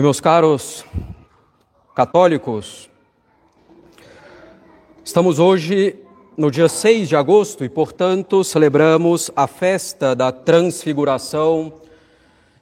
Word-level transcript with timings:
Meus 0.00 0.20
caros 0.20 0.84
católicos, 1.92 2.88
estamos 5.04 5.40
hoje 5.40 5.96
no 6.36 6.52
dia 6.52 6.68
6 6.68 7.08
de 7.08 7.16
agosto 7.16 7.64
e, 7.64 7.68
portanto, 7.68 8.44
celebramos 8.44 9.28
a 9.34 9.48
festa 9.48 10.14
da 10.14 10.30
Transfiguração, 10.30 11.72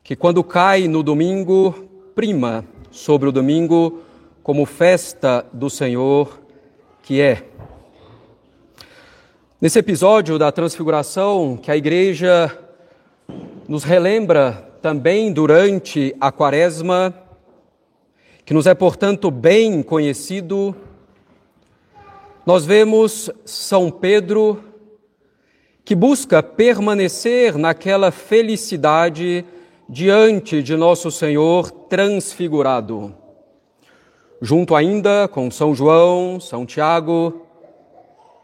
que, 0.02 0.16
quando 0.16 0.42
cai 0.42 0.88
no 0.88 1.02
domingo, 1.02 1.74
prima 2.14 2.64
sobre 2.90 3.28
o 3.28 3.32
domingo 3.32 4.00
como 4.42 4.64
festa 4.64 5.44
do 5.52 5.68
Senhor, 5.68 6.40
que 7.02 7.20
é. 7.20 7.44
Nesse 9.60 9.78
episódio 9.78 10.38
da 10.38 10.50
Transfiguração, 10.50 11.58
que 11.58 11.70
a 11.70 11.76
Igreja 11.76 12.58
nos 13.68 13.84
relembra 13.84 14.72
também 14.80 15.30
durante 15.30 16.16
a 16.18 16.32
Quaresma, 16.32 17.25
que 18.46 18.54
nos 18.54 18.64
é, 18.64 18.74
portanto, 18.74 19.28
bem 19.28 19.82
conhecido, 19.82 20.72
nós 22.46 22.64
vemos 22.64 23.28
São 23.44 23.90
Pedro 23.90 24.62
que 25.84 25.96
busca 25.96 26.40
permanecer 26.44 27.58
naquela 27.58 28.12
felicidade 28.12 29.44
diante 29.88 30.62
de 30.62 30.76
nosso 30.76 31.10
Senhor 31.10 31.72
transfigurado. 31.72 33.12
Junto 34.40 34.76
ainda 34.76 35.26
com 35.26 35.50
São 35.50 35.74
João, 35.74 36.38
São 36.38 36.64
Tiago, 36.64 37.42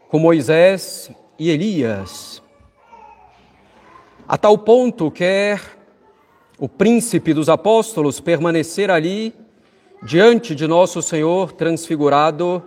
com 0.09 0.19
Moisés 0.19 1.09
e 1.39 1.49
Elias. 1.49 2.43
A 4.27 4.37
tal 4.37 4.57
ponto 4.57 5.09
quer 5.09 5.61
o 6.59 6.67
príncipe 6.67 7.33
dos 7.33 7.47
apóstolos 7.47 8.19
permanecer 8.19 8.91
ali 8.91 9.33
diante 10.03 10.53
de 10.53 10.67
nosso 10.67 11.01
Senhor 11.01 11.53
transfigurado, 11.53 12.61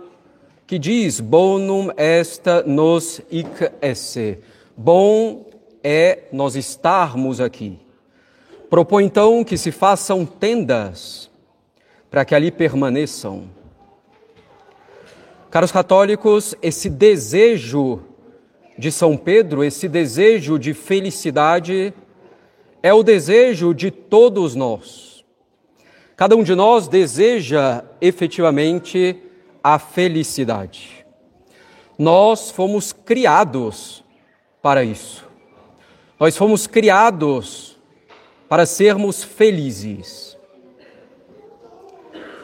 que 0.65 0.79
diz: 0.79 1.19
Bonum 1.19 1.91
est 1.95 2.43
nos 2.65 3.21
hic 3.31 3.71
esse. 3.81 4.39
Bom 4.75 5.45
é 5.83 6.23
nós 6.31 6.55
estarmos 6.55 7.39
aqui. 7.39 7.79
Propõe 8.69 9.05
então 9.05 9.43
que 9.43 9.57
se 9.57 9.71
façam 9.71 10.25
tendas 10.25 11.29
para 12.09 12.25
que 12.25 12.35
ali 12.35 12.51
permaneçam. 12.51 13.49
Caros 15.49 15.71
católicos, 15.71 16.55
esse 16.61 16.89
desejo 16.89 18.01
de 18.77 18.91
São 18.91 19.15
Pedro, 19.15 19.63
esse 19.63 19.87
desejo 19.87 20.59
de 20.59 20.73
felicidade, 20.73 21.93
é 22.83 22.93
o 22.93 23.01
desejo 23.01 23.73
de 23.73 23.89
todos 23.89 24.53
nós. 24.53 25.16
Cada 26.17 26.35
um 26.35 26.41
de 26.41 26.55
nós 26.55 26.87
deseja 26.87 27.83
efetivamente 28.01 29.21
a 29.63 29.77
felicidade. 29.77 31.05
Nós 31.95 32.49
fomos 32.49 32.91
criados 32.91 34.03
para 34.59 34.83
isso. 34.83 35.23
Nós 36.19 36.35
fomos 36.35 36.65
criados 36.65 37.77
para 38.49 38.65
sermos 38.65 39.23
felizes. 39.23 40.35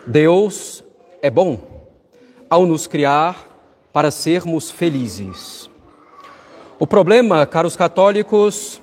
Deus 0.05 0.83
é 1.19 1.31
bom 1.31 1.59
ao 2.47 2.67
nos 2.67 2.85
criar 2.85 3.87
para 3.91 4.11
sermos 4.11 4.69
felizes. 4.69 5.67
O 6.77 6.85
problema, 6.85 7.43
caros 7.47 7.75
católicos, 7.75 8.79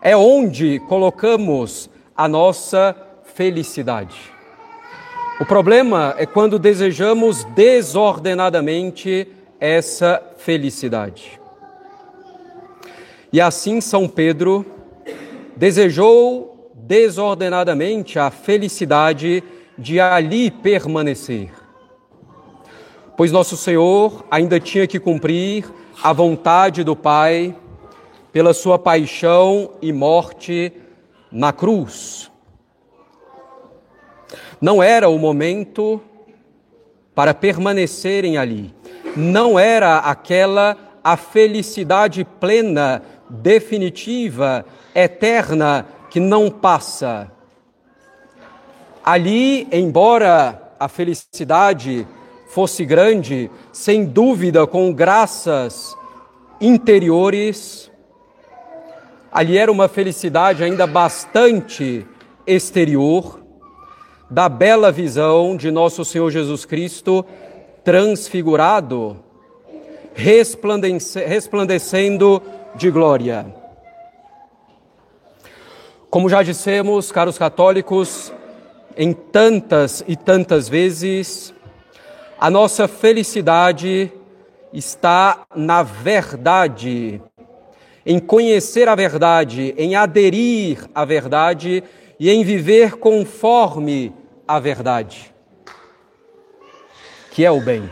é 0.00 0.16
onde 0.16 0.80
colocamos 0.88 1.88
a 2.16 2.26
nossa 2.26 3.11
felicidade. 3.34 4.32
O 5.40 5.44
problema 5.44 6.14
é 6.18 6.26
quando 6.26 6.58
desejamos 6.58 7.44
desordenadamente 7.44 9.26
essa 9.58 10.22
felicidade. 10.36 11.40
E 13.32 13.40
assim 13.40 13.80
São 13.80 14.08
Pedro 14.08 14.66
desejou 15.56 16.70
desordenadamente 16.74 18.18
a 18.18 18.30
felicidade 18.30 19.42
de 19.78 19.98
ali 19.98 20.50
permanecer. 20.50 21.50
Pois 23.16 23.32
nosso 23.32 23.56
Senhor 23.56 24.24
ainda 24.30 24.58
tinha 24.60 24.86
que 24.86 24.98
cumprir 24.98 25.64
a 26.02 26.12
vontade 26.12 26.82
do 26.82 26.96
Pai 26.96 27.54
pela 28.32 28.52
sua 28.52 28.78
paixão 28.78 29.70
e 29.80 29.92
morte 29.92 30.72
na 31.30 31.52
cruz. 31.52 32.31
Não 34.62 34.82
era 34.82 35.08
o 35.08 35.18
momento 35.18 36.00
para 37.14 37.34
permanecerem 37.34 38.38
ali. 38.38 38.74
Não 39.14 39.58
era 39.58 39.98
aquela 39.98 40.78
a 41.04 41.16
felicidade 41.16 42.24
plena, 42.24 43.02
definitiva, 43.28 44.64
eterna, 44.94 45.84
que 46.08 46.20
não 46.20 46.48
passa. 46.48 47.30
Ali, 49.04 49.66
embora 49.72 50.74
a 50.78 50.88
felicidade 50.88 52.06
fosse 52.48 52.84
grande, 52.84 53.50
sem 53.72 54.04
dúvida, 54.04 54.66
com 54.66 54.92
graças 54.92 55.96
interiores, 56.60 57.90
Ali 59.32 59.56
era 59.56 59.72
uma 59.72 59.88
felicidade 59.88 60.62
ainda 60.62 60.86
bastante 60.86 62.06
exterior, 62.46 63.41
da 64.32 64.48
bela 64.48 64.90
visão 64.90 65.56
de 65.58 65.70
nosso 65.70 66.06
Senhor 66.06 66.30
Jesus 66.30 66.64
Cristo 66.64 67.22
transfigurado, 67.84 69.22
resplandecendo 70.14 72.42
de 72.74 72.90
glória. 72.90 73.54
Como 76.08 76.30
já 76.30 76.42
dissemos, 76.42 77.12
caros 77.12 77.36
católicos, 77.36 78.32
em 78.96 79.12
tantas 79.12 80.02
e 80.08 80.16
tantas 80.16 80.66
vezes, 80.66 81.52
a 82.40 82.48
nossa 82.48 82.88
felicidade 82.88 84.10
está 84.72 85.44
na 85.54 85.82
verdade 85.82 87.20
em 88.06 88.18
conhecer 88.18 88.88
a 88.88 88.94
verdade, 88.94 89.74
em 89.76 89.94
aderir 89.94 90.88
à 90.94 91.04
verdade 91.04 91.84
e 92.18 92.30
em 92.30 92.42
viver 92.42 92.96
conforme 92.96 94.21
a 94.54 94.58
verdade, 94.58 95.32
que 97.30 97.44
é 97.44 97.50
o 97.50 97.60
bem. 97.60 97.88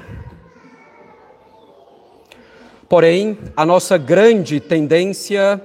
Porém, 2.88 3.38
a 3.56 3.64
nossa 3.64 3.96
grande 3.96 4.60
tendência 4.60 5.58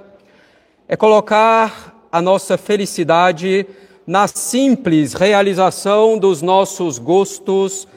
é 0.87 0.95
colocar 0.95 2.07
a 2.11 2.21
nossa 2.21 2.57
felicidade 2.57 3.67
na 4.07 4.27
simples 4.27 5.13
realização 5.13 6.17
dos 6.17 6.41
nossos 6.41 6.97
gostos, 6.97 7.87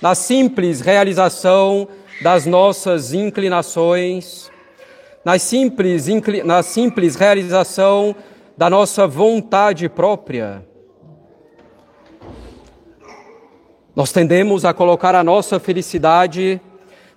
na 0.00 0.14
simples 0.14 0.80
realização 0.80 1.86
das 2.22 2.46
nossas 2.46 3.12
inclinações 3.12 4.50
na 5.26 5.38
simples, 5.40 6.06
na 6.44 6.62
simples 6.62 7.16
realização 7.16 8.14
da 8.56 8.70
nossa 8.70 9.08
vontade 9.08 9.88
própria. 9.88 10.64
Nós 13.96 14.12
tendemos 14.12 14.66
a 14.66 14.74
colocar 14.74 15.14
a 15.14 15.24
nossa 15.24 15.58
felicidade 15.58 16.60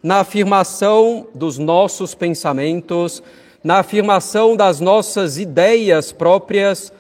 na 0.02 0.22
afirmação 0.22 1.28
dos 1.36 1.58
nossos 1.58 2.16
pensamentos, 2.16 3.22
na 3.62 3.80
afirmação 3.80 4.56
das 4.56 4.80
nossas 4.80 5.38
ideias 5.38 6.14
próprias, 6.14 6.94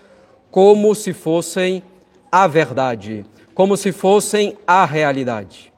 como 0.51 0.93
se 0.93 1.13
fossem 1.13 1.81
a 2.29 2.45
verdade, 2.45 3.25
como 3.55 3.77
se 3.77 3.93
fossem 3.93 4.57
a 4.67 4.83
realidade. 4.83 5.71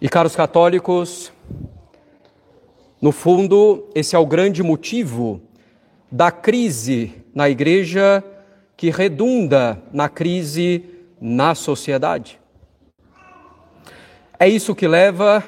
E 0.00 0.08
caros 0.08 0.36
católicos, 0.36 1.32
no 3.02 3.10
fundo, 3.10 3.88
esse 3.92 4.14
é 4.14 4.18
o 4.20 4.24
grande 4.24 4.62
motivo 4.62 5.42
da 6.12 6.30
crise 6.30 7.19
na 7.34 7.48
igreja 7.48 8.24
que 8.76 8.90
redunda 8.90 9.82
na 9.92 10.08
crise 10.08 10.84
na 11.20 11.54
sociedade. 11.54 12.40
É 14.38 14.48
isso 14.48 14.74
que 14.74 14.88
leva 14.88 15.44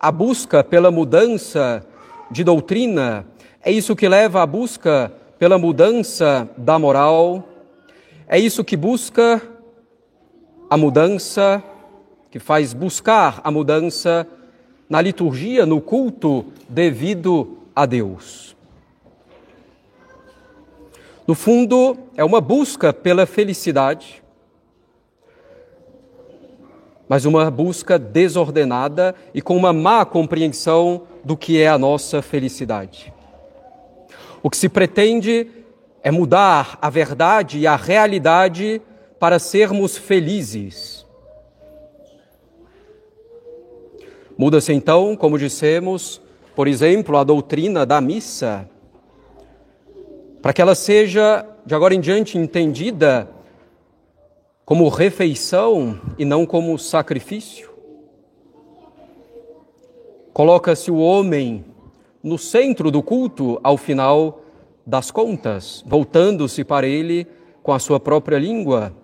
à 0.00 0.10
busca 0.10 0.64
pela 0.64 0.90
mudança 0.90 1.86
de 2.30 2.42
doutrina, 2.42 3.24
é 3.62 3.70
isso 3.70 3.94
que 3.94 4.08
leva 4.08 4.42
à 4.42 4.46
busca 4.46 5.12
pela 5.38 5.58
mudança 5.58 6.48
da 6.56 6.78
moral, 6.78 7.48
é 8.26 8.38
isso 8.38 8.64
que 8.64 8.76
busca 8.76 9.40
a 10.68 10.76
mudança 10.76 11.62
que 12.30 12.40
faz 12.40 12.74
buscar 12.74 13.40
a 13.44 13.50
mudança 13.50 14.26
na 14.90 15.00
liturgia, 15.00 15.64
no 15.64 15.80
culto 15.80 16.46
devido 16.68 17.58
a 17.74 17.86
Deus. 17.86 18.55
No 21.26 21.34
fundo, 21.34 21.98
é 22.16 22.24
uma 22.24 22.40
busca 22.40 22.92
pela 22.92 23.26
felicidade, 23.26 24.22
mas 27.08 27.24
uma 27.24 27.50
busca 27.50 27.98
desordenada 27.98 29.14
e 29.34 29.42
com 29.42 29.56
uma 29.56 29.72
má 29.72 30.04
compreensão 30.04 31.02
do 31.24 31.36
que 31.36 31.60
é 31.60 31.68
a 31.68 31.78
nossa 31.78 32.22
felicidade. 32.22 33.12
O 34.42 34.48
que 34.48 34.56
se 34.56 34.68
pretende 34.68 35.50
é 36.02 36.10
mudar 36.10 36.78
a 36.80 36.88
verdade 36.88 37.58
e 37.58 37.66
a 37.66 37.74
realidade 37.74 38.80
para 39.18 39.40
sermos 39.40 39.96
felizes. 39.96 41.04
Muda-se 44.38 44.72
então, 44.72 45.16
como 45.16 45.38
dissemos, 45.38 46.20
por 46.54 46.68
exemplo, 46.68 47.16
a 47.16 47.24
doutrina 47.24 47.84
da 47.84 48.00
missa, 48.00 48.68
para 50.46 50.52
que 50.52 50.62
ela 50.62 50.76
seja 50.76 51.44
de 51.66 51.74
agora 51.74 51.92
em 51.92 51.98
diante 51.98 52.38
entendida 52.38 53.28
como 54.64 54.88
refeição 54.88 56.00
e 56.16 56.24
não 56.24 56.46
como 56.46 56.78
sacrifício. 56.78 57.68
Coloca-se 60.32 60.88
o 60.88 60.98
homem 60.98 61.64
no 62.22 62.38
centro 62.38 62.92
do 62.92 63.02
culto 63.02 63.58
ao 63.60 63.76
final 63.76 64.40
das 64.86 65.10
contas, 65.10 65.82
voltando-se 65.84 66.62
para 66.62 66.86
ele 66.86 67.26
com 67.60 67.72
a 67.72 67.80
sua 67.80 67.98
própria 67.98 68.38
língua. 68.38 68.94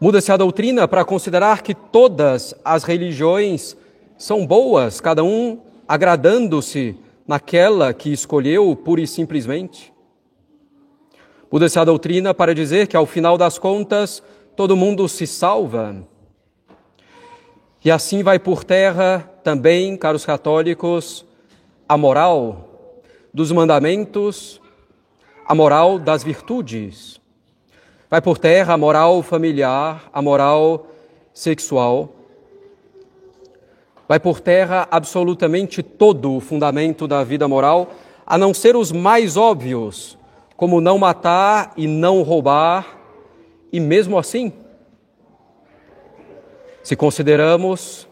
Muda-se 0.00 0.30
a 0.30 0.36
doutrina 0.36 0.86
para 0.86 1.04
considerar 1.04 1.60
que 1.60 1.74
todas 1.74 2.54
as 2.64 2.84
religiões 2.84 3.76
são 4.16 4.46
boas, 4.46 5.00
cada 5.00 5.24
um 5.24 5.58
agradando-se 5.88 6.96
naquela 7.26 7.92
que 7.92 8.12
escolheu 8.12 8.74
pura 8.76 9.00
e 9.00 9.06
simplesmente. 9.06 9.92
Muda-se 11.50 11.78
a 11.78 11.84
doutrina 11.84 12.34
para 12.34 12.54
dizer 12.54 12.88
que, 12.88 12.96
ao 12.96 13.06
final 13.06 13.38
das 13.38 13.58
contas, 13.58 14.22
todo 14.56 14.76
mundo 14.76 15.08
se 15.08 15.26
salva. 15.26 16.04
E 17.84 17.90
assim 17.90 18.22
vai 18.22 18.38
por 18.38 18.64
terra 18.64 19.30
também, 19.42 19.96
caros 19.96 20.24
católicos, 20.24 21.24
a 21.88 21.96
moral 21.96 22.70
dos 23.32 23.52
mandamentos, 23.52 24.60
a 25.46 25.54
moral 25.54 25.98
das 25.98 26.24
virtudes. 26.24 27.20
Vai 28.08 28.22
por 28.22 28.38
terra 28.38 28.74
a 28.74 28.78
moral 28.78 29.22
familiar, 29.22 30.08
a 30.12 30.22
moral 30.22 30.86
sexual. 31.32 32.14
Vai 34.08 34.20
por 34.20 34.40
terra 34.40 34.86
absolutamente 34.90 35.82
todo 35.82 36.36
o 36.36 36.40
fundamento 36.40 37.08
da 37.08 37.24
vida 37.24 37.48
moral, 37.48 37.90
a 38.26 38.36
não 38.36 38.52
ser 38.52 38.76
os 38.76 38.92
mais 38.92 39.36
óbvios, 39.36 40.18
como 40.56 40.80
não 40.80 40.98
matar 40.98 41.72
e 41.76 41.86
não 41.86 42.22
roubar, 42.22 42.98
e 43.72 43.80
mesmo 43.80 44.18
assim, 44.18 44.52
se 46.82 46.94
consideramos 46.94 48.06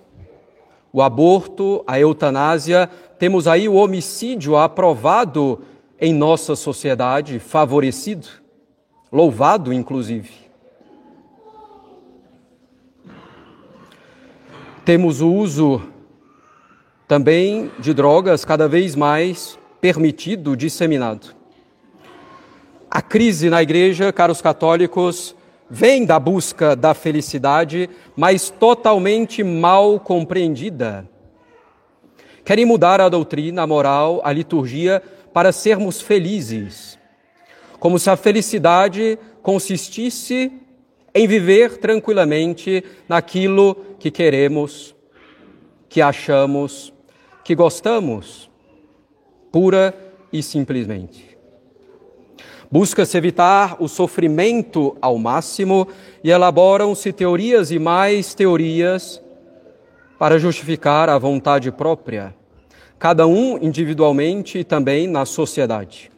o 0.92 1.00
aborto, 1.00 1.84
a 1.86 2.00
eutanásia, 2.00 2.88
temos 3.18 3.46
aí 3.46 3.68
o 3.68 3.74
homicídio 3.74 4.56
aprovado 4.56 5.60
em 6.00 6.12
nossa 6.12 6.56
sociedade, 6.56 7.38
favorecido, 7.38 8.26
louvado 9.10 9.72
inclusive. 9.72 10.41
Temos 14.84 15.20
o 15.20 15.32
uso 15.32 15.80
também 17.06 17.70
de 17.78 17.94
drogas 17.94 18.44
cada 18.44 18.66
vez 18.66 18.96
mais 18.96 19.56
permitido, 19.80 20.56
disseminado. 20.56 21.36
A 22.90 23.00
crise 23.00 23.48
na 23.48 23.62
igreja, 23.62 24.12
caros 24.12 24.42
católicos, 24.42 25.36
vem 25.70 26.04
da 26.04 26.18
busca 26.18 26.74
da 26.74 26.94
felicidade, 26.94 27.88
mas 28.16 28.50
totalmente 28.50 29.44
mal 29.44 30.00
compreendida. 30.00 31.08
Querem 32.44 32.64
mudar 32.64 33.00
a 33.00 33.08
doutrina, 33.08 33.62
a 33.62 33.66
moral, 33.68 34.20
a 34.24 34.32
liturgia 34.32 35.00
para 35.32 35.52
sermos 35.52 36.00
felizes, 36.00 36.98
como 37.78 38.00
se 38.00 38.10
a 38.10 38.16
felicidade 38.16 39.16
consistisse 39.42 40.52
em 41.14 41.26
viver 41.26 41.78
tranquilamente 41.78 42.84
naquilo 43.08 43.76
que 43.98 44.10
queremos, 44.10 44.94
que 45.88 46.00
achamos, 46.00 46.92
que 47.44 47.54
gostamos, 47.54 48.50
pura 49.50 49.94
e 50.32 50.42
simplesmente. 50.42 51.36
Busca-se 52.70 53.18
evitar 53.18 53.76
o 53.80 53.86
sofrimento 53.86 54.96
ao 55.02 55.18
máximo 55.18 55.86
e 56.24 56.30
elaboram-se 56.30 57.12
teorias 57.12 57.70
e 57.70 57.78
mais 57.78 58.34
teorias 58.34 59.22
para 60.18 60.38
justificar 60.38 61.10
a 61.10 61.18
vontade 61.18 61.70
própria, 61.70 62.34
cada 62.98 63.26
um 63.26 63.58
individualmente 63.62 64.60
e 64.60 64.64
também 64.64 65.06
na 65.06 65.26
sociedade. 65.26 66.10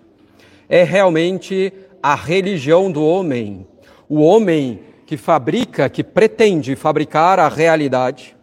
É 0.69 0.85
realmente 0.85 1.73
a 2.00 2.14
religião 2.14 2.93
do 2.93 3.05
homem, 3.05 3.67
o 4.14 4.20
homem 4.20 4.78
que 5.06 5.16
fabrica, 5.16 5.88
que 5.88 6.05
pretende 6.05 6.76
fabricar 6.76 7.40
a 7.40 7.49
realidade, 7.49 8.37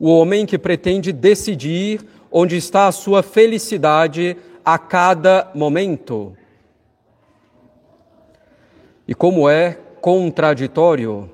o 0.00 0.08
homem 0.08 0.46
que 0.46 0.56
pretende 0.56 1.12
decidir 1.12 2.00
onde 2.32 2.56
está 2.56 2.88
a 2.88 2.92
sua 2.92 3.22
felicidade 3.22 4.34
a 4.64 4.78
cada 4.78 5.50
momento 5.54 6.34
e 9.06 9.14
como 9.14 9.46
é 9.46 9.76
contraditório. 10.00 11.30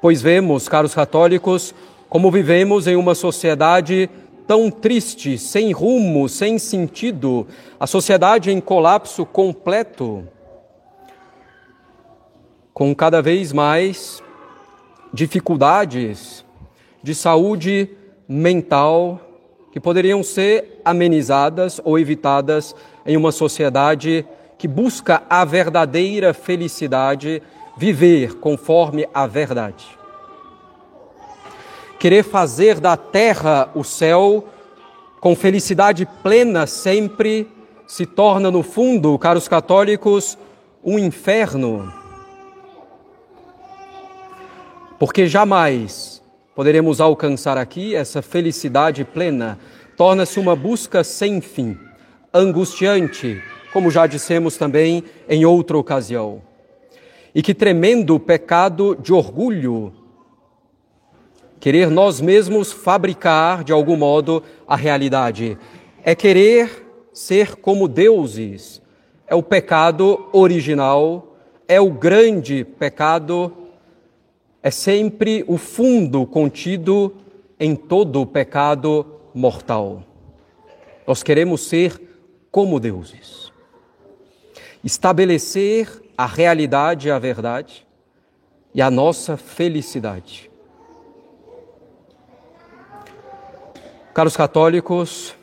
Pois 0.00 0.22
vemos, 0.22 0.68
caros 0.68 0.94
católicos, 0.94 1.74
como 2.08 2.30
vivemos 2.30 2.86
em 2.86 2.94
uma 2.94 3.16
sociedade 3.16 4.08
tão 4.46 4.70
triste, 4.70 5.36
sem 5.38 5.72
rumo, 5.72 6.28
sem 6.28 6.56
sentido, 6.60 7.48
a 7.80 7.86
sociedade 7.88 8.52
em 8.52 8.60
colapso 8.60 9.26
completo, 9.26 10.28
com 12.74 12.92
cada 12.92 13.22
vez 13.22 13.52
mais 13.52 14.20
dificuldades 15.12 16.44
de 17.00 17.14
saúde 17.14 17.88
mental 18.28 19.20
que 19.70 19.78
poderiam 19.78 20.24
ser 20.24 20.80
amenizadas 20.84 21.80
ou 21.84 21.98
evitadas 21.98 22.74
em 23.06 23.16
uma 23.16 23.30
sociedade 23.30 24.26
que 24.58 24.66
busca 24.66 25.22
a 25.30 25.44
verdadeira 25.44 26.34
felicidade, 26.34 27.40
viver 27.76 28.34
conforme 28.38 29.08
a 29.14 29.26
verdade. 29.26 29.86
Querer 31.98 32.24
fazer 32.24 32.80
da 32.80 32.96
terra 32.96 33.70
o 33.74 33.84
céu 33.84 34.46
com 35.20 35.36
felicidade 35.36 36.06
plena 36.22 36.66
sempre 36.66 37.48
se 37.86 38.04
torna, 38.04 38.50
no 38.50 38.62
fundo, 38.62 39.18
caros 39.18 39.46
católicos, 39.46 40.36
um 40.82 40.98
inferno. 40.98 42.03
Porque 44.98 45.26
jamais 45.26 46.22
poderemos 46.54 47.00
alcançar 47.00 47.58
aqui 47.58 47.94
essa 47.94 48.22
felicidade 48.22 49.04
plena. 49.04 49.58
Torna-se 49.96 50.38
uma 50.38 50.54
busca 50.54 51.02
sem 51.02 51.40
fim, 51.40 51.76
angustiante, 52.32 53.42
como 53.72 53.90
já 53.90 54.06
dissemos 54.06 54.56
também 54.56 55.04
em 55.28 55.44
outra 55.44 55.76
ocasião. 55.76 56.42
E 57.34 57.42
que 57.42 57.54
tremendo 57.54 58.18
pecado 58.20 58.96
de 58.96 59.12
orgulho, 59.12 59.92
querer 61.58 61.90
nós 61.90 62.20
mesmos 62.20 62.72
fabricar 62.72 63.64
de 63.64 63.72
algum 63.72 63.96
modo 63.96 64.42
a 64.66 64.76
realidade, 64.76 65.58
é 66.04 66.14
querer 66.14 66.86
ser 67.12 67.56
como 67.56 67.88
deuses. 67.88 68.80
É 69.26 69.34
o 69.34 69.42
pecado 69.42 70.28
original, 70.32 71.36
é 71.66 71.80
o 71.80 71.90
grande 71.90 72.64
pecado, 72.64 73.63
é 74.64 74.70
sempre 74.70 75.44
o 75.46 75.56
fundo 75.56 76.26
contido 76.26 77.14
em 77.60 77.76
todo 77.76 78.20
o 78.20 78.26
pecado 78.26 79.06
mortal. 79.32 80.02
Nós 81.06 81.22
queremos 81.22 81.60
ser 81.68 82.00
como 82.50 82.80
deuses 82.80 83.44
estabelecer 84.84 85.88
a 86.16 86.26
realidade 86.26 87.08
e 87.08 87.10
a 87.10 87.18
verdade 87.18 87.86
e 88.74 88.82
a 88.82 88.90
nossa 88.90 89.36
felicidade. 89.36 90.50
Caros 94.12 94.36
católicos, 94.36 95.34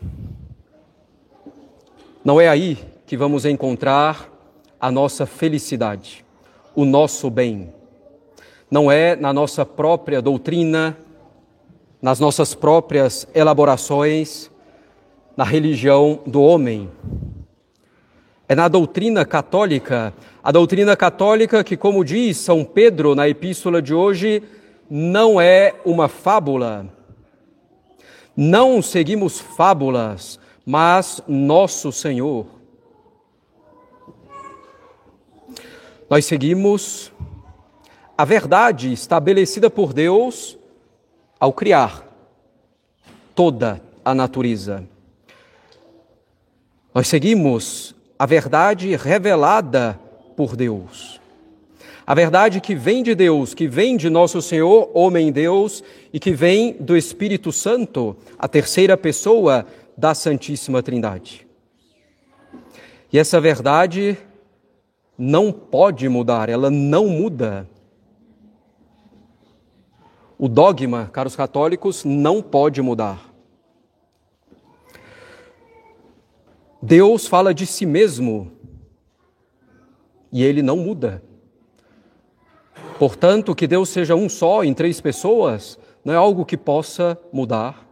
não 2.24 2.40
é 2.40 2.48
aí 2.48 2.78
que 3.06 3.18
vamos 3.18 3.44
encontrar 3.46 4.30
a 4.80 4.92
nossa 4.92 5.26
felicidade, 5.26 6.24
o 6.76 6.86
nosso 6.86 7.30
bem. 7.30 7.74
Não 8.72 8.90
é 8.90 9.18
na 9.18 9.34
nossa 9.34 9.66
própria 9.66 10.22
doutrina, 10.22 10.98
nas 12.02 12.22
nossas 12.22 12.56
próprias 12.56 13.28
elaborações, 13.36 14.50
na 15.36 15.44
religião 15.44 16.20
do 16.26 16.42
homem 16.42 16.90
É 18.48 18.56
na 18.56 18.68
doutrina 18.68 19.26
católica, 19.26 20.14
a 20.44 20.52
doutrina 20.52 20.96
católica 20.96 21.64
que, 21.64 21.78
como 21.78 22.04
diz 22.04 22.38
São 22.38 22.64
Pedro 22.66 23.16
na 23.16 23.28
epístola 23.28 23.82
de 23.82 23.94
hoje, 23.94 24.44
não 24.90 25.40
é 25.40 25.74
uma 25.86 26.08
fábula. 26.10 26.86
Não 28.36 28.82
seguimos 28.82 29.40
fábulas, 29.40 30.40
mas 30.66 31.22
nosso 31.28 31.92
Senhor. 31.92 32.46
Nós 36.10 36.26
seguimos 36.26 37.12
a 38.22 38.24
verdade 38.24 38.94
estabelecida 38.94 39.68
por 39.68 39.94
Deus 39.94 40.56
ao 41.40 41.52
criar 41.52 42.08
toda 43.34 43.82
a 44.06 44.14
natureza. 44.14 44.84
Nós 46.94 47.08
seguimos 47.08 47.96
a 48.20 48.28
verdade 48.28 48.96
revelada 48.96 50.00
por 50.38 50.56
Deus. 50.56 51.20
A 52.06 52.14
verdade 52.14 52.62
que 52.62 52.76
vem 52.76 53.02
de 53.02 53.16
Deus, 53.16 53.56
que 53.56 53.68
vem 53.68 53.98
de 53.98 54.08
nosso 54.08 54.40
Senhor, 54.40 54.92
homem 54.94 55.32
Deus, 55.32 55.84
e 56.14 56.20
que 56.20 56.32
vem 56.32 56.74
do 56.74 56.96
Espírito 56.96 57.52
Santo, 57.52 58.16
a 58.38 58.48
terceira 58.48 58.96
pessoa 58.96 59.66
da 59.98 60.14
Santíssima 60.14 60.84
Trindade. 60.84 61.48
E 63.12 63.18
essa 63.18 63.42
verdade 63.42 64.16
não 65.18 65.52
pode 65.52 66.08
mudar, 66.08 66.50
ela 66.50 66.70
não 66.70 67.08
muda. 67.08 67.68
O 70.42 70.50
dogma, 70.50 71.08
caros 71.14 71.36
católicos, 71.36 72.04
não 72.04 72.42
pode 72.42 72.82
mudar. 72.82 73.32
Deus 76.82 77.28
fala 77.28 77.54
de 77.54 77.68
si 77.68 77.86
mesmo 77.86 78.52
e 80.32 80.44
ele 80.44 80.64
não 80.64 80.78
muda. 80.78 81.24
Portanto, 82.98 83.54
que 83.54 83.68
Deus 83.68 83.90
seja 83.90 84.16
um 84.16 84.28
só 84.28 84.64
em 84.64 84.74
três 84.74 85.00
pessoas 85.00 85.78
não 86.04 86.12
é 86.12 86.18
algo 86.18 86.44
que 86.44 86.58
possa 86.58 87.16
mudar. 87.32 87.88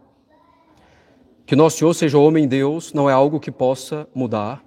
Que 1.46 1.54
nosso 1.54 1.78
Senhor 1.78 1.94
seja 1.94 2.18
homem 2.18 2.48
Deus 2.48 2.92
não 2.92 3.08
é 3.08 3.12
algo 3.12 3.38
que 3.38 3.52
possa 3.52 4.08
mudar. 4.12 4.60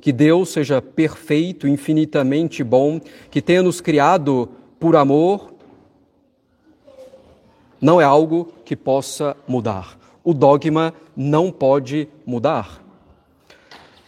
Que 0.00 0.12
Deus 0.12 0.50
seja 0.50 0.80
perfeito, 0.80 1.66
infinitamente 1.66 2.62
bom, 2.62 3.00
que 3.28 3.42
tenha 3.42 3.60
nos 3.60 3.80
criado 3.80 4.50
por 4.78 4.94
amor 4.94 5.53
não 7.84 8.00
é 8.00 8.04
algo 8.04 8.50
que 8.64 8.74
possa 8.74 9.36
mudar. 9.46 9.98
O 10.24 10.32
dogma 10.32 10.94
não 11.14 11.52
pode 11.52 12.08
mudar. 12.24 12.82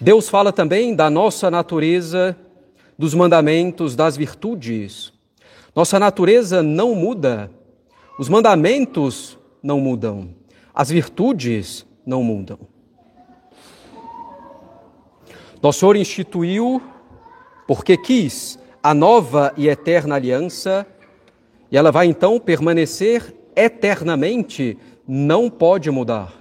Deus 0.01 0.31
fala 0.31 0.51
também 0.51 0.97
da 0.97 1.11
nossa 1.11 1.51
natureza, 1.51 2.35
dos 2.99 3.13
mandamentos, 3.13 3.95
das 3.95 4.17
virtudes. 4.17 5.13
Nossa 5.75 5.99
natureza 5.99 6.63
não 6.63 6.95
muda, 6.95 7.51
os 8.19 8.31
mandamentos 8.31 9.39
não 9.63 9.79
mudam, 9.79 10.31
as 10.75 10.89
virtudes 10.89 11.85
não 12.07 12.23
mudam. 12.23 12.59
Nosso 15.63 15.81
Senhor 15.81 15.97
instituiu, 15.97 16.81
porque 17.67 17.99
quis, 17.99 18.59
a 18.83 18.95
nova 18.95 19.53
e 19.55 19.69
eterna 19.69 20.15
aliança, 20.15 20.87
e 21.71 21.77
ela 21.77 21.93
vai 21.93 22.07
então 22.07 22.41
permanecer 22.41 23.37
eternamente 23.57 24.79
não 25.09 25.49
pode 25.49 25.91
mudar. 25.91 26.33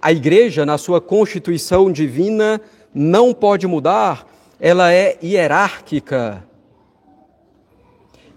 A 0.00 0.10
igreja, 0.10 0.64
na 0.64 0.78
sua 0.78 1.00
constituição 1.00 1.92
divina, 1.92 2.60
não 2.94 3.34
pode 3.34 3.66
mudar, 3.66 4.26
ela 4.58 4.92
é 4.92 5.18
hierárquica. 5.22 6.44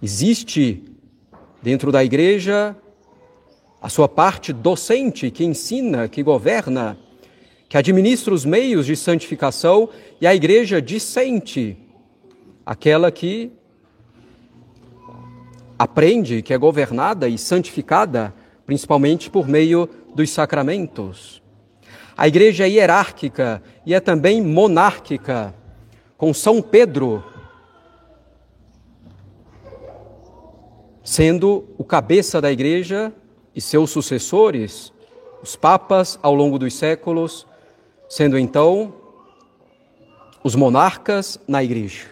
Existe 0.03 0.84
dentro 1.62 1.91
da 1.91 2.03
igreja 2.03 2.75
a 3.82 3.89
sua 3.89 4.08
parte 4.08 4.51
docente 4.51 5.32
que 5.32 5.44
ensina, 5.44 6.08
que 6.08 6.22
governa, 6.22 6.98
que 7.70 7.77
administra 7.77 8.34
os 8.34 8.46
meios 8.46 8.86
de 8.86 8.96
santificação, 8.96 9.89
e 10.20 10.27
a 10.27 10.36
igreja 10.36 10.82
dissente, 10.82 11.77
aquela 12.65 13.12
que 13.12 13.51
aprende 15.82 16.44
que 16.44 16.54
é 16.54 16.58
governada 16.60 17.28
e 17.28 17.40
santificada 17.40 18.32
principalmente 18.68 19.32
por 19.32 19.48
meio 19.48 19.90
dos 20.14 20.30
sacramentos. 20.30 21.42
A 22.16 22.28
igreja 22.28 22.66
é 22.66 22.70
hierárquica 22.70 23.64
e 23.84 23.96
é 23.96 24.00
também 24.00 24.44
monárquica, 24.44 25.56
com 26.16 26.36
São 26.36 26.62
Pedro 26.62 27.24
sendo 31.04 31.66
o 31.80 31.84
cabeça 31.84 32.40
da 32.40 32.52
igreja 32.52 33.12
e 33.56 33.60
seus 33.60 33.90
sucessores, 33.90 34.94
os 35.42 35.56
papas 35.56 36.20
ao 36.22 36.36
longo 36.36 36.60
dos 36.60 36.76
séculos, 36.76 37.48
sendo 38.08 38.38
então 38.38 38.94
os 40.44 40.54
monarcas 40.54 41.40
na 41.48 41.64
igreja. 41.64 42.11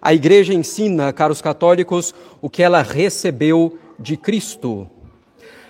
A 0.00 0.14
igreja 0.14 0.54
ensina, 0.54 1.12
caros 1.12 1.40
católicos, 1.40 2.14
o 2.40 2.48
que 2.48 2.62
ela 2.62 2.82
recebeu 2.82 3.78
de 3.98 4.16
Cristo. 4.16 4.88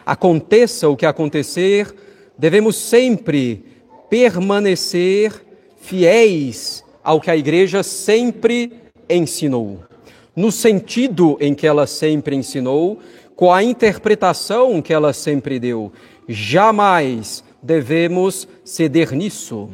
Aconteça 0.05 0.89
o 0.89 0.97
que 0.97 1.07
acontecer, 1.07 1.95
devemos 2.37 2.77
sempre 2.77 3.65
permanecer 4.11 5.33
fiéis 5.81 6.85
ao 7.03 7.21
que 7.21 7.31
a 7.31 7.37
igreja 7.37 7.83
sempre 7.83 8.73
ensinou. 9.09 9.81
No 10.37 10.53
sentido 10.53 11.37
em 11.41 11.55
que 11.55 11.67
ela 11.67 11.87
sempre 11.87 12.37
ensinou, 12.37 12.99
com 13.35 13.53
a 13.53 13.63
interpretação 13.63 14.83
que 14.83 14.93
ela 14.93 15.13
sempre 15.13 15.59
deu. 15.59 15.93
Jamais 16.29 17.45
devemos 17.63 18.49
ceder 18.65 19.13
nisso. 19.13 19.71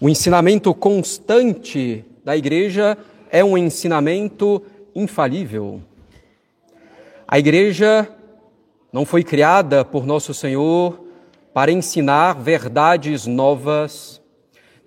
O 0.00 0.08
ensinamento 0.08 0.74
constante 0.74 2.04
da 2.24 2.36
igreja 2.36 2.96
é 3.30 3.44
um 3.44 3.58
ensinamento 3.58 4.62
infalível. 4.94 5.82
A 7.28 7.38
igreja 7.38 8.08
não 8.90 9.04
foi 9.04 9.22
criada 9.22 9.84
por 9.84 10.06
nosso 10.06 10.32
Senhor 10.32 11.04
para 11.52 11.70
ensinar 11.70 12.34
verdades 12.34 13.26
novas, 13.26 14.22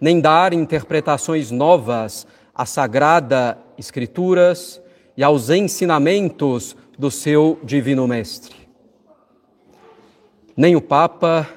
nem 0.02 0.20
dar 0.20 0.52
interpretações 0.52 1.52
novas 1.52 2.26
às 2.54 2.70
sagradas 2.70 3.56
escrituras 3.78 4.82
e 5.16 5.24
aos 5.24 5.50
ensinamentos 5.50 6.76
do 6.98 7.12
seu 7.12 7.60
divino 7.64 8.08
mestre. 8.08 8.56
Nem 10.56 10.76
o 10.76 10.82
papa, 10.82 11.48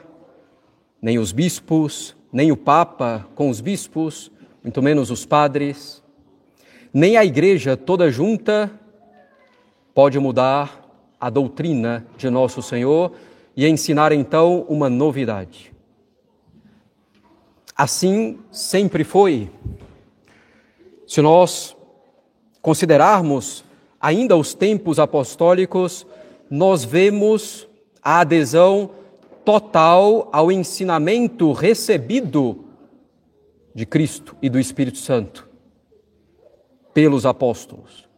nem 1.01 1.19
os 1.19 1.33
bispos, 1.33 2.15
nem 2.31 2.53
o 2.53 2.57
papa 2.57 3.27
com 3.35 3.49
os 3.49 3.63
bispos 3.63 4.31
muito 4.63 4.83
menos 4.83 5.11
os 5.11 5.25
padres, 5.25 6.03
nem 6.93 7.17
a 7.17 7.25
igreja 7.25 7.77
toda 7.77 8.11
junta 8.11 8.71
pode 9.95 10.19
mudar 10.19 10.87
a 11.19 11.31
doutrina 11.31 12.07
de 12.17 12.29
nosso 12.29 12.63
Senhor 12.63 13.13
e 13.57 13.67
ensinar 13.67 14.13
então 14.13 14.65
uma 14.69 14.89
novidade. 14.91 15.73
Assim 17.77 18.39
sempre 18.51 19.05
foi. 19.05 19.51
Se 21.07 21.23
nós 21.23 21.77
considerarmos 22.61 23.65
ainda 24.01 24.37
os 24.37 24.53
tempos 24.53 24.99
apostólicos, 24.99 26.07
nós 26.51 26.85
vemos 26.85 27.67
a 28.03 28.21
adesão 28.21 28.91
total 29.45 30.29
ao 30.33 30.53
ensinamento 30.53 31.53
recebido 31.53 32.70
de 33.75 33.87
Cristo 33.87 34.37
e 34.43 34.49
do 34.49 34.59
Espírito 34.59 34.99
Santo 34.99 35.49
pelos 36.93 37.25
apóstolos, 37.25 38.09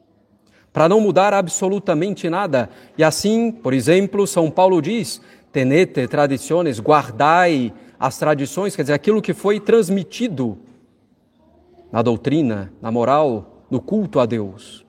para 0.73 0.89
não 0.89 1.01
mudar 1.01 1.35
absolutamente 1.35 2.31
nada. 2.31 2.71
E 2.97 3.05
assim, 3.05 3.53
por 3.53 3.75
exemplo, 3.75 4.27
São 4.27 4.51
Paulo 4.51 4.81
diz: 4.81 5.21
tenete 5.53 6.07
tradições, 6.09 6.81
guardai 6.81 7.73
as 7.99 8.19
tradições, 8.19 8.75
quer 8.75 8.83
dizer, 8.83 8.95
aquilo 8.95 9.23
que 9.23 9.35
foi 9.35 9.61
transmitido 9.61 10.59
na 11.93 12.01
doutrina, 12.03 12.73
na 12.81 12.91
moral, 12.91 13.67
no 13.71 13.81
culto 13.81 14.19
a 14.19 14.27
Deus. 14.27 14.85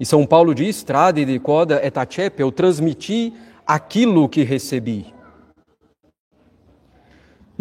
E 0.00 0.06
São 0.06 0.26
Paulo 0.26 0.54
diz: 0.54 0.82
trade 0.82 1.24
de 1.24 1.38
coda 1.38 1.80
et 1.84 1.96
acepe, 1.96 2.42
eu 2.42 2.50
transmiti 2.50 3.34
aquilo 3.66 4.28
que 4.28 4.42
recebi. 4.42 5.14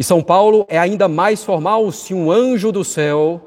E 0.01 0.03
São 0.03 0.23
Paulo 0.23 0.65
é 0.67 0.79
ainda 0.79 1.07
mais 1.07 1.43
formal 1.43 1.91
se 1.91 2.11
um 2.11 2.31
anjo 2.31 2.71
do 2.71 2.83
céu 2.83 3.39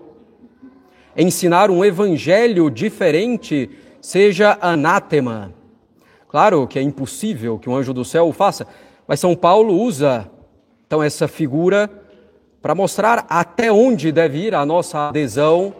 ensinar 1.16 1.68
um 1.68 1.84
evangelho 1.84 2.70
diferente 2.70 3.68
seja 4.00 4.56
anátema. 4.60 5.52
Claro 6.28 6.68
que 6.68 6.78
é 6.78 6.82
impossível 6.82 7.58
que 7.58 7.68
um 7.68 7.74
anjo 7.74 7.92
do 7.92 8.04
céu 8.04 8.28
o 8.28 8.32
faça, 8.32 8.68
mas 9.04 9.18
São 9.18 9.34
Paulo 9.34 9.74
usa 9.74 10.30
então 10.86 11.02
essa 11.02 11.26
figura 11.26 11.90
para 12.62 12.72
mostrar 12.72 13.26
até 13.28 13.72
onde 13.72 14.12
deve 14.12 14.38
ir 14.38 14.54
a 14.54 14.64
nossa 14.64 15.08
adesão 15.08 15.74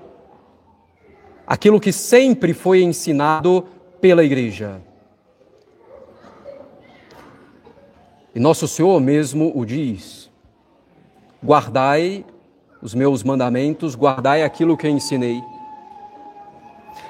àquilo 1.46 1.78
que 1.78 1.92
sempre 1.92 2.52
foi 2.52 2.82
ensinado 2.82 3.64
pela 4.00 4.24
Igreja. 4.24 4.82
E 8.34 8.40
nosso 8.40 8.66
Senhor 8.66 9.00
mesmo 9.00 9.52
o 9.54 9.64
diz: 9.64 10.23
guardai 11.44 12.24
os 12.80 12.94
meus 12.94 13.22
mandamentos, 13.22 13.94
guardai 13.94 14.42
aquilo 14.42 14.76
que 14.76 14.88
ensinei. 14.88 15.42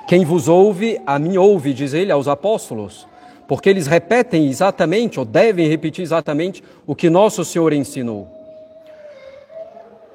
Quem 0.09 0.25
vos 0.25 0.49
ouve, 0.49 1.01
a 1.07 1.19
mim 1.19 1.37
ouve, 1.37 1.73
diz 1.73 1.95
ele 1.95 2.11
aos 2.11 2.27
apóstolos, 2.27 3.07
porque 3.47 3.69
eles 3.69 3.87
repetem 3.87 4.47
exatamente, 4.47 5.19
ou 5.19 5.25
devem 5.25 5.69
repetir 5.69 6.03
exatamente, 6.03 6.63
o 6.87 6.95
que 6.95 7.09
nosso 7.09 7.45
Senhor 7.45 7.73
ensinou. 7.73 8.29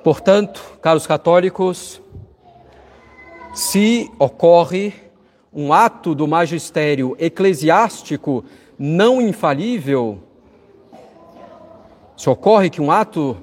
Portanto, 0.03 0.77
caros 0.81 1.07
católicos, 1.07 2.01
se 3.53 4.11
ocorre 4.19 4.93
um 5.53 5.73
ato 5.73 6.13
do 6.13 6.27
magistério 6.27 7.15
eclesiástico 7.19 8.43
não 8.77 9.21
infalível, 9.21 10.19
se 12.15 12.29
ocorre 12.29 12.69
que 12.69 12.81
um 12.81 12.91
ato 12.91 13.37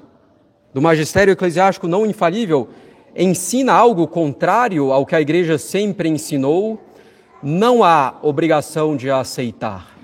do 0.77 0.81
magistério 0.81 1.31
eclesiástico 1.31 1.87
não 1.87 2.05
infalível 2.05 2.69
ensina 3.15 3.73
algo 3.73 4.07
contrário 4.07 4.91
ao 4.91 5.07
que 5.07 5.15
a 5.15 5.21
igreja 5.21 5.57
sempre 5.57 6.07
ensinou, 6.07 6.79
não 7.41 7.83
há 7.83 8.13
obrigação 8.21 8.95
de 8.95 9.09
aceitar. 9.09 9.97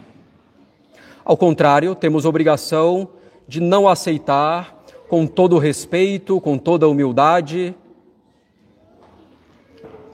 Ao 1.24 1.38
contrário, 1.38 1.94
temos 1.94 2.26
obrigação 2.26 3.08
de 3.48 3.62
não 3.62 3.88
aceitar 3.88 4.84
com 5.08 5.28
todo 5.28 5.60
respeito, 5.60 6.42
com 6.42 6.58
toda 6.58 6.90
humildade. 6.90 7.76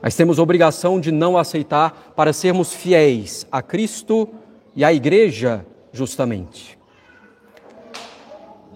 Mas 0.01 0.13
temos 0.13 0.39
obrigação 0.39 0.99
de 0.99 1.09
não 1.09 1.37
aceitar 1.37 2.11
para 2.17 2.33
sermos 2.33 2.73
fiéis 2.73 3.47
a 3.49 3.61
Cristo 3.61 4.27
e 4.75 4.83
à 4.83 4.91
Igreja, 4.91 5.65
justamente. 5.93 6.77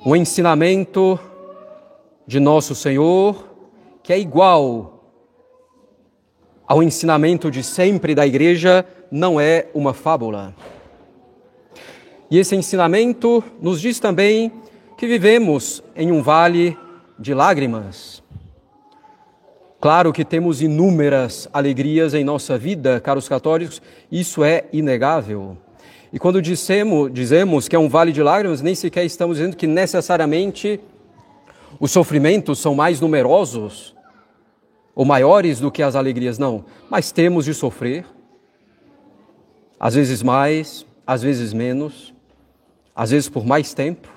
O 0.06 0.16
ensinamento 0.16 1.20
de 2.26 2.40
nosso 2.40 2.74
Senhor, 2.76 3.48
que 4.02 4.14
é 4.14 4.20
igual 4.20 4.94
ao 6.68 6.82
ensinamento 6.82 7.52
de 7.52 7.64
sempre 7.64 8.16
da 8.16 8.26
igreja, 8.26 8.86
não 9.12 9.40
é 9.40 9.68
uma 9.74 9.94
fábula. 9.94 10.56
E 12.32 12.40
esse 12.40 12.56
ensinamento 12.56 13.44
nos 13.62 13.80
diz 13.80 14.00
também 14.00 14.52
que 14.98 15.06
vivemos 15.06 15.84
em 15.96 16.12
um 16.12 16.22
vale 16.22 16.78
de 17.20 17.34
lágrimas. 17.34 18.24
Claro 19.80 20.14
que 20.14 20.24
temos 20.24 20.62
inúmeras 20.62 21.48
alegrias 21.52 22.14
em 22.14 22.24
nossa 22.24 22.58
vida, 22.58 23.02
caros 23.02 23.28
católicos, 23.28 23.82
isso 24.10 24.44
é 24.44 24.64
inegável. 24.72 25.58
E 26.12 26.18
quando 26.18 26.42
dissemos, 26.42 27.12
dizemos 27.12 27.68
que 27.68 27.76
é 27.76 27.80
um 27.80 27.90
vale 27.90 28.12
de 28.12 28.24
lágrimas, 28.24 28.62
nem 28.62 28.76
sequer 28.76 29.04
estamos 29.04 29.38
dizendo 29.38 29.58
que 29.58 29.68
necessariamente 29.68 30.80
os 31.84 31.92
sofrimentos 31.92 32.60
são 32.60 32.74
mais 32.74 33.02
numerosos 33.02 33.94
ou 34.96 35.04
maiores 35.04 35.60
do 35.60 35.70
que 35.70 35.84
as 35.84 35.98
alegrias, 35.98 36.40
não. 36.40 36.64
Mas 36.90 37.12
temos 37.12 37.44
de 37.44 37.54
sofrer, 37.54 38.06
às 39.78 39.94
vezes 39.94 40.24
mais, 40.24 40.86
às 41.06 41.22
vezes 41.22 41.52
menos, 41.52 42.14
às 42.96 43.12
vezes 43.12 43.28
por 43.28 43.46
mais 43.46 43.74
tempo. 43.74 44.08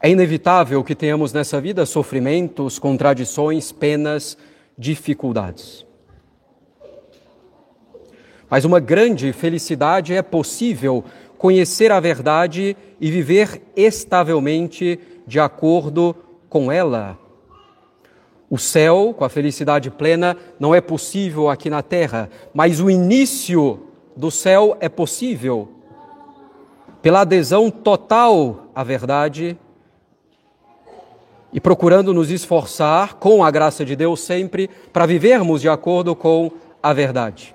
É 0.00 0.08
inevitável 0.08 0.84
que 0.84 0.94
tenhamos 0.94 1.32
nessa 1.32 1.60
vida 1.60 1.84
sofrimentos, 1.84 2.78
contradições, 2.78 3.72
penas, 3.72 4.38
dificuldades. 4.78 5.84
Mas 8.48 8.64
uma 8.64 8.78
grande 8.78 9.32
felicidade 9.32 10.14
é 10.14 10.22
possível 10.22 11.04
conhecer 11.42 11.90
a 11.90 11.98
verdade 11.98 12.76
e 13.00 13.10
viver 13.10 13.60
estavelmente 13.74 14.96
de 15.26 15.40
acordo 15.40 16.14
com 16.48 16.70
ela. 16.70 17.18
O 18.48 18.56
céu, 18.56 19.12
com 19.18 19.24
a 19.24 19.28
felicidade 19.28 19.90
plena, 19.90 20.36
não 20.60 20.72
é 20.72 20.80
possível 20.80 21.50
aqui 21.50 21.68
na 21.68 21.82
terra, 21.82 22.30
mas 22.54 22.78
o 22.78 22.88
início 22.88 23.80
do 24.16 24.30
céu 24.30 24.76
é 24.78 24.88
possível 24.88 25.68
pela 27.02 27.22
adesão 27.22 27.72
total 27.72 28.68
à 28.72 28.84
verdade 28.84 29.58
e 31.52 31.60
procurando 31.60 32.14
nos 32.14 32.30
esforçar, 32.30 33.14
com 33.14 33.42
a 33.42 33.50
graça 33.50 33.84
de 33.84 33.96
Deus 33.96 34.20
sempre, 34.20 34.70
para 34.92 35.06
vivermos 35.06 35.60
de 35.60 35.68
acordo 35.68 36.14
com 36.14 36.52
a 36.80 36.92
verdade. 36.92 37.52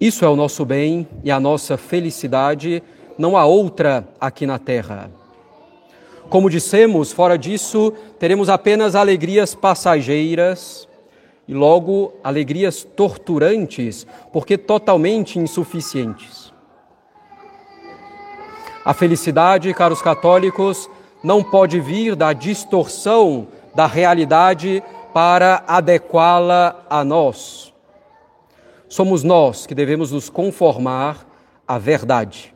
Isso 0.00 0.24
é 0.24 0.28
o 0.28 0.36
nosso 0.36 0.64
bem 0.64 1.06
e 1.22 1.30
a 1.30 1.38
nossa 1.38 1.76
felicidade, 1.76 2.82
não 3.16 3.36
há 3.36 3.44
outra 3.44 4.06
aqui 4.20 4.44
na 4.46 4.58
terra. 4.58 5.10
Como 6.28 6.50
dissemos, 6.50 7.12
fora 7.12 7.38
disso, 7.38 7.92
teremos 8.18 8.48
apenas 8.48 8.94
alegrias 8.96 9.54
passageiras 9.54 10.88
e 11.46 11.54
logo 11.54 12.14
alegrias 12.24 12.82
torturantes, 12.82 14.06
porque 14.32 14.58
totalmente 14.58 15.38
insuficientes. 15.38 16.52
A 18.84 18.92
felicidade, 18.92 19.72
caros 19.74 20.02
católicos, 20.02 20.90
não 21.22 21.42
pode 21.42 21.80
vir 21.80 22.16
da 22.16 22.32
distorção 22.32 23.46
da 23.74 23.86
realidade 23.86 24.82
para 25.12 25.62
adequá-la 25.66 26.84
a 26.90 27.04
nós. 27.04 27.73
Somos 28.88 29.22
nós 29.22 29.66
que 29.66 29.74
devemos 29.74 30.12
nos 30.12 30.28
conformar 30.28 31.26
à 31.66 31.78
verdade 31.78 32.54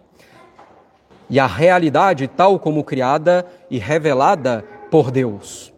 e 1.31 1.39
à 1.39 1.47
realidade 1.47 2.29
tal 2.29 2.59
como 2.59 2.85
criada 2.85 3.47
e 3.71 3.79
revelada 3.79 4.65
por 4.91 5.11
Deus. 5.11 5.73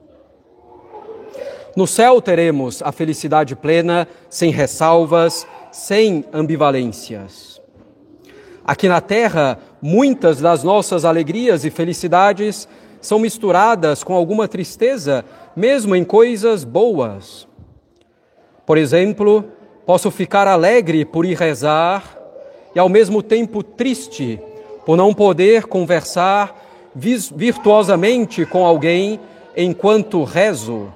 No 1.76 1.86
céu 1.86 2.20
teremos 2.20 2.82
a 2.82 2.92
felicidade 2.92 3.54
plena, 3.54 4.06
sem 4.28 4.50
ressalvas, 4.50 5.46
sem 5.70 6.24
ambivalências. 6.32 7.60
Aqui 8.64 8.88
na 8.88 9.00
terra, 9.00 9.58
muitas 9.80 10.40
das 10.40 10.62
nossas 10.62 11.04
alegrias 11.04 11.64
e 11.64 11.70
felicidades 11.70 12.68
são 13.00 13.18
misturadas 13.18 14.04
com 14.04 14.14
alguma 14.14 14.46
tristeza, 14.46 15.24
mesmo 15.56 15.96
em 15.96 16.04
coisas 16.04 16.64
boas. 16.64 17.48
Por 18.66 18.76
exemplo, 18.76 19.44
Posso 19.90 20.08
ficar 20.08 20.46
alegre 20.46 21.04
por 21.04 21.26
ir 21.26 21.36
rezar 21.36 22.16
e 22.72 22.78
ao 22.78 22.88
mesmo 22.88 23.24
tempo 23.24 23.60
triste 23.60 24.38
por 24.86 24.96
não 24.96 25.12
poder 25.12 25.66
conversar 25.66 26.54
virtuosamente 26.94 28.46
com 28.46 28.64
alguém 28.64 29.18
enquanto 29.56 30.22
rezo. 30.22 30.92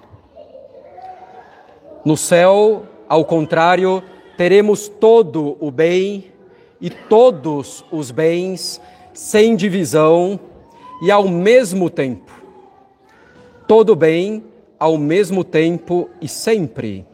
No 2.05 2.17
céu, 2.17 2.85
ao 3.09 3.25
contrário, 3.25 4.01
teremos 4.37 4.87
todo 4.87 5.57
o 5.59 5.73
bem 5.73 6.27
e 6.81 6.89
todos 6.89 7.85
os 7.91 8.13
bens 8.13 8.81
sem 9.13 9.57
divisão 9.57 10.39
e 11.03 11.11
ao 11.11 11.27
mesmo 11.27 11.91
tempo. 11.91 12.31
Todo 13.67 13.97
bem 13.97 14.45
ao 14.79 14.97
mesmo 14.97 15.43
tempo 15.43 16.09
e 16.21 16.29
sempre. 16.29 17.05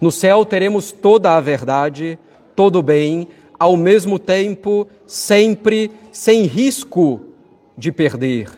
No 0.00 0.10
céu 0.10 0.44
teremos 0.44 0.92
toda 0.92 1.36
a 1.36 1.40
verdade, 1.40 2.18
todo 2.56 2.78
o 2.78 2.82
bem, 2.82 3.28
ao 3.58 3.76
mesmo 3.76 4.18
tempo, 4.18 4.88
sempre 5.06 5.90
sem 6.10 6.44
risco 6.44 7.20
de 7.76 7.92
perder 7.92 8.50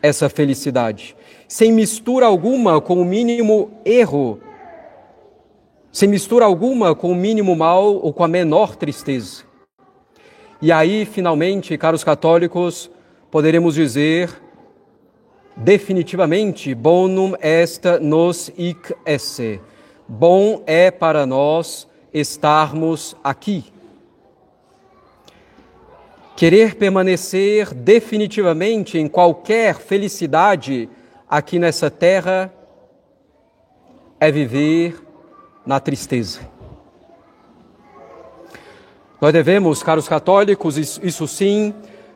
essa 0.00 0.28
felicidade, 0.28 1.14
sem 1.46 1.70
mistura 1.70 2.26
alguma 2.26 2.80
com 2.80 3.00
o 3.00 3.04
mínimo 3.04 3.70
erro, 3.84 4.40
sem 5.92 6.08
mistura 6.08 6.46
alguma 6.46 6.94
com 6.94 7.12
o 7.12 7.14
mínimo 7.14 7.54
mal 7.54 7.96
ou 7.96 8.12
com 8.12 8.24
a 8.24 8.28
menor 8.28 8.74
tristeza. 8.74 9.44
E 10.62 10.72
aí, 10.72 11.04
finalmente, 11.04 11.76
caros 11.76 12.02
católicos, 12.02 12.90
poderemos 13.30 13.74
dizer 13.74 14.30
definitivamente 15.54 16.74
bonum 16.74 17.34
est 17.42 17.84
nos 18.00 18.50
hic 18.56 18.94
esse 19.04 19.60
Bom 20.08 20.62
é 20.66 20.90
para 20.90 21.24
nós 21.24 21.88
estarmos 22.12 23.16
aqui. 23.22 23.64
Querer 26.36 26.74
permanecer 26.74 27.72
definitivamente 27.72 28.98
em 28.98 29.06
qualquer 29.06 29.76
felicidade 29.76 30.88
aqui 31.28 31.58
nessa 31.58 31.90
terra 31.90 32.52
é 34.18 34.30
viver 34.30 35.00
na 35.64 35.78
tristeza. 35.78 36.40
Nós 39.20 39.32
devemos, 39.32 39.82
caros 39.84 40.08
católicos, 40.08 40.76
isso 40.76 41.28
sim, 41.28 41.72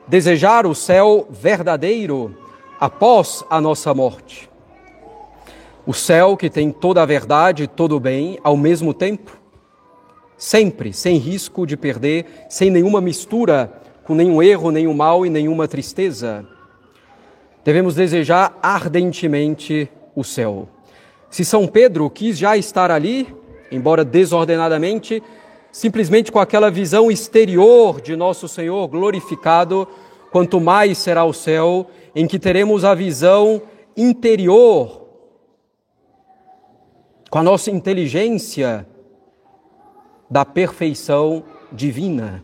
desejar 0.09 0.66
o 0.66 0.75
céu 0.75 1.29
verdadeiro 1.31 2.37
após 2.81 3.44
a 3.49 3.61
nossa 3.61 3.94
morte. 3.94 4.51
O 5.87 5.94
céu 5.94 6.37
que 6.37 6.51
tem 6.51 6.72
toda 6.72 7.01
a 7.01 7.07
verdade 7.07 7.62
e 7.62 7.68
todo 7.68 7.94
o 7.94 8.01
bem 8.01 8.40
ao 8.42 8.57
mesmo 8.57 8.92
tempo, 8.92 9.38
sempre 10.37 10.92
sem 10.92 11.16
risco 11.16 11.64
de 11.64 11.77
perder, 11.77 12.27
sem 12.49 12.70
nenhuma 12.70 13.01
mistura 13.01 13.72
com 14.05 14.14
nenhum 14.14 14.42
erro, 14.42 14.72
nenhum 14.72 14.92
mal 14.92 15.25
e 15.25 15.31
nenhuma 15.31 15.68
tristeza. 15.68 16.44
Devemos 17.64 17.94
desejar 17.94 18.59
ardentemente 18.61 19.88
o 20.14 20.25
céu. 20.25 20.68
Se 21.31 21.44
São 21.44 21.68
Pedro 21.68 22.11
quis 22.11 22.37
já 22.37 22.57
estar 22.57 22.90
ali, 22.90 23.33
embora 23.70 24.05
desordenadamente, 24.05 25.22
simplesmente 25.70 26.33
com 26.33 26.40
aquela 26.40 26.70
visão 26.70 27.11
exterior 27.11 28.01
de 28.01 28.16
nosso 28.16 28.49
Senhor 28.49 28.88
glorificado, 28.88 29.87
quanto 30.33 30.61
mais 30.61 30.99
será 30.99 31.25
o 31.25 31.33
céu 31.33 31.87
em 32.14 32.27
que 32.27 32.38
teremos 32.38 32.85
a 32.85 32.94
visão 32.94 33.62
interior, 33.96 35.06
com 37.31 37.39
a 37.39 37.43
nossa 37.43 37.71
inteligência 37.71 38.87
da 40.31 40.45
perfeição 40.45 41.45
divina. 41.73 42.43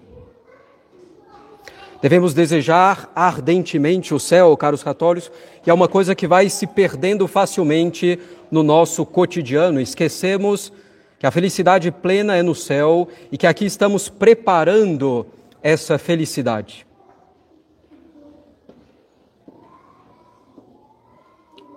Devemos 2.00 2.34
desejar 2.34 3.10
ardentemente 3.14 4.12
o 4.12 4.18
céu, 4.18 4.56
caros 4.56 4.82
católicos, 4.82 5.30
e 5.64 5.70
é 5.70 5.74
uma 5.74 5.86
coisa 5.86 6.16
que 6.16 6.26
vai 6.26 6.48
se 6.48 6.66
perdendo 6.66 7.28
facilmente 7.28 8.18
no 8.50 8.64
nosso 8.64 9.06
cotidiano. 9.06 9.80
Esquecemos 9.80 10.72
que 11.16 11.26
a 11.26 11.30
felicidade 11.30 11.92
plena 11.92 12.36
é 12.36 12.42
no 12.42 12.56
céu 12.56 13.08
e 13.30 13.38
que 13.38 13.46
aqui 13.46 13.64
estamos 13.64 14.08
preparando 14.08 15.24
essa 15.62 15.96
felicidade. 15.96 16.84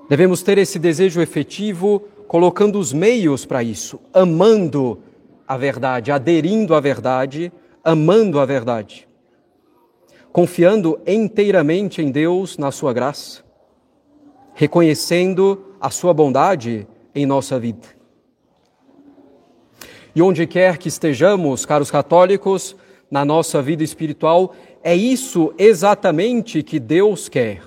Devemos 0.10 0.42
ter 0.42 0.58
esse 0.58 0.80
desejo 0.80 1.22
efetivo, 1.22 2.02
colocando 2.36 2.78
os 2.80 2.92
meios 2.92 3.46
para 3.46 3.64
isso, 3.64 3.98
amando 4.14 5.02
a 5.48 5.56
verdade, 5.56 6.12
aderindo 6.12 6.76
à 6.76 6.82
verdade, 6.82 7.50
amando 7.82 8.42
a 8.42 8.46
verdade, 8.46 9.08
confiando 10.34 11.00
inteiramente 11.08 12.02
em 12.02 12.12
Deus, 12.12 12.58
na 12.58 12.72
Sua 12.72 12.92
graça, 12.92 13.42
reconhecendo 14.54 15.78
a 15.80 15.90
Sua 15.90 16.14
bondade 16.14 16.86
em 17.16 17.26
nossa 17.26 17.58
vida. 17.58 17.88
E 20.14 20.22
onde 20.22 20.46
quer 20.46 20.78
que 20.78 20.90
estejamos, 20.90 21.66
caros 21.66 21.90
católicos, 21.90 22.76
na 23.10 23.24
nossa 23.24 23.62
vida 23.62 23.82
espiritual, 23.82 24.54
é 24.84 24.94
isso 24.94 25.54
exatamente 25.58 26.62
que 26.62 26.82
Deus 26.82 27.30
quer. 27.30 27.62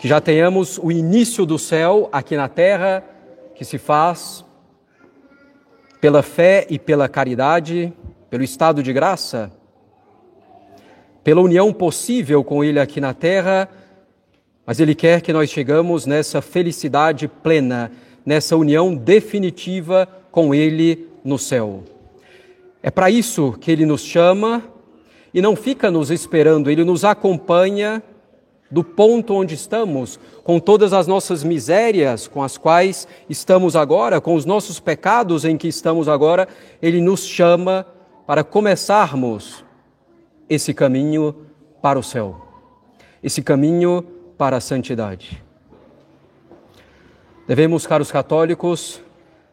Que 0.00 0.08
já 0.08 0.18
tenhamos 0.18 0.78
o 0.82 0.90
início 0.90 1.44
do 1.44 1.58
céu 1.58 2.08
aqui 2.10 2.34
na 2.34 2.48
terra, 2.48 3.04
que 3.54 3.66
se 3.66 3.76
faz 3.76 4.42
pela 6.00 6.22
fé 6.22 6.66
e 6.70 6.78
pela 6.78 7.06
caridade, 7.06 7.92
pelo 8.30 8.42
estado 8.42 8.82
de 8.82 8.94
graça, 8.94 9.52
pela 11.22 11.42
união 11.42 11.70
possível 11.70 12.42
com 12.42 12.64
Ele 12.64 12.80
aqui 12.80 12.98
na 12.98 13.12
terra, 13.12 13.68
mas 14.64 14.80
Ele 14.80 14.94
quer 14.94 15.20
que 15.20 15.34
nós 15.34 15.50
chegamos 15.50 16.06
nessa 16.06 16.40
felicidade 16.40 17.28
plena, 17.28 17.92
nessa 18.24 18.56
união 18.56 18.94
definitiva 18.94 20.08
com 20.30 20.54
Ele 20.54 21.08
no 21.22 21.38
céu. 21.38 21.84
É 22.82 22.90
para 22.90 23.10
isso 23.10 23.52
que 23.60 23.70
Ele 23.70 23.84
nos 23.84 24.00
chama 24.00 24.64
e 25.34 25.42
não 25.42 25.54
fica 25.54 25.90
nos 25.90 26.10
esperando, 26.10 26.70
Ele 26.70 26.84
nos 26.84 27.04
acompanha 27.04 28.02
do 28.70 28.84
ponto 28.84 29.34
onde 29.34 29.54
estamos, 29.54 30.20
com 30.44 30.60
todas 30.60 30.92
as 30.92 31.06
nossas 31.06 31.42
misérias 31.42 32.28
com 32.28 32.42
as 32.42 32.56
quais 32.56 33.08
estamos 33.28 33.74
agora, 33.74 34.20
com 34.20 34.34
os 34.34 34.44
nossos 34.44 34.78
pecados 34.78 35.44
em 35.44 35.56
que 35.56 35.66
estamos 35.66 36.08
agora, 36.08 36.46
Ele 36.80 37.00
nos 37.00 37.26
chama 37.26 37.86
para 38.26 38.44
começarmos 38.44 39.64
esse 40.48 40.72
caminho 40.72 41.34
para 41.82 41.98
o 41.98 42.02
céu, 42.02 42.46
esse 43.22 43.42
caminho 43.42 44.04
para 44.38 44.58
a 44.58 44.60
santidade. 44.60 45.42
Devemos, 47.46 47.86
caros 47.86 48.12
católicos, 48.12 49.02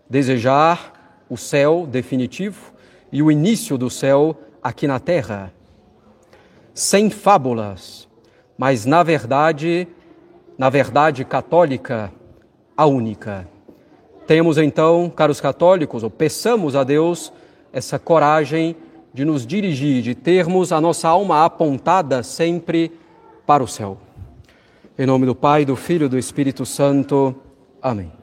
desejar 0.08 1.24
o 1.28 1.36
céu 1.36 1.88
definitivo 1.90 2.72
e 3.12 3.24
o 3.24 3.32
início 3.32 3.78
do 3.78 3.90
céu 3.90 4.38
aqui 4.62 4.86
na 4.86 5.00
terra, 5.00 5.52
sem 6.74 7.10
fábulas, 7.10 8.08
mas 8.58 8.86
na 8.86 9.04
verdade, 9.04 9.88
na 10.58 10.70
verdade 10.70 11.24
católica, 11.24 12.12
a 12.76 12.86
única. 12.86 13.48
Temos 14.26 14.58
então, 14.58 15.10
caros 15.10 15.40
católicos, 15.40 16.04
ou 16.04 16.10
peçamos 16.10 16.76
a 16.76 16.84
Deus 16.84 17.32
essa 17.72 17.98
coragem 17.98 18.76
de 19.14 19.24
nos 19.24 19.46
dirigir, 19.46 20.02
de 20.02 20.14
termos 20.14 20.72
a 20.72 20.82
nossa 20.82 21.08
alma 21.08 21.46
apontada 21.46 22.22
sempre 22.24 22.92
para 23.46 23.64
o 23.64 23.68
céu. 23.68 23.98
Em 24.98 25.06
nome 25.06 25.26
do 25.26 25.36
Pai, 25.36 25.64
do 25.64 25.76
Filho 25.76 26.08
e 26.08 26.10
do 26.10 26.18
Espírito 26.18 26.66
Santo. 26.66 27.36
Amém. 27.82 28.17